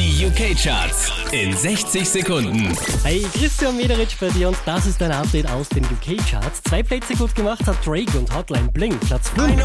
Die 0.00 0.24
UK-Charts 0.24 1.12
in 1.30 1.54
60 1.54 2.08
Sekunden. 2.08 2.74
Hey, 3.02 3.22
Christian 3.34 3.76
Mederich 3.76 4.16
bei 4.18 4.30
dir 4.30 4.48
und 4.48 4.56
das 4.64 4.86
ist 4.86 5.02
ein 5.02 5.12
Update 5.12 5.46
aus 5.50 5.68
den 5.68 5.84
UK-Charts. 5.84 6.62
Zwei 6.62 6.82
Plätze 6.82 7.14
gut 7.14 7.34
gemacht 7.34 7.66
hat 7.66 7.86
Drake 7.86 8.18
und 8.18 8.34
Hotline 8.34 8.70
Bling, 8.72 8.98
Platz 9.00 9.28
5. 9.28 9.62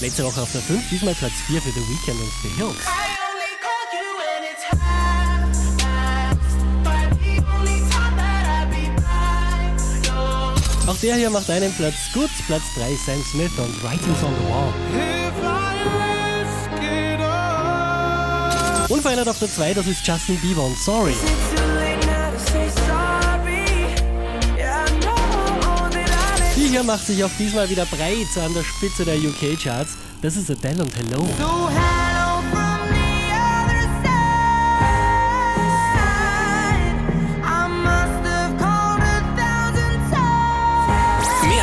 Letzte 0.00 0.24
Woche 0.24 0.40
auf 0.40 0.52
der 0.52 0.62
5, 0.62 0.82
diesmal 0.90 1.14
Platz 1.14 1.34
4 1.46 1.60
für 1.60 1.70
The 1.72 1.80
Weeknd 1.80 2.18
und 2.18 2.32
The 2.42 2.48
Hills. 2.56 3.11
Auch 10.92 10.98
der 10.98 11.16
hier 11.16 11.30
macht 11.30 11.48
einen 11.48 11.72
Platz 11.72 11.94
gut, 12.12 12.28
Platz 12.46 12.64
3 12.76 12.94
Sam 13.06 13.24
Smith 13.24 13.52
und 13.56 13.82
Writings 13.82 14.22
on 14.22 14.34
the 14.38 14.44
Wall. 14.50 14.74
Unverändert 18.90 19.28
auf 19.28 19.38
der 19.38 19.50
2, 19.50 19.72
das 19.72 19.86
ist 19.86 20.06
Justin 20.06 20.36
Bieber 20.40 20.62
und 20.64 20.76
Sorry. 20.76 21.14
Die 26.56 26.68
hier 26.68 26.82
macht 26.82 27.06
sich 27.06 27.24
auch 27.24 27.30
diesmal 27.38 27.70
wieder 27.70 27.86
breit 27.86 28.26
an 28.44 28.52
der 28.52 28.62
Spitze 28.62 29.06
der 29.06 29.16
UK-Charts. 29.16 29.92
Das 30.20 30.36
ist 30.36 30.50
Adele 30.50 30.82
und 30.82 30.94
Hello. 30.94 31.26